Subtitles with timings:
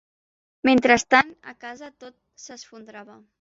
[0.69, 2.17] Mentrestant, a casa, tot
[2.47, 3.21] s'esfondrava.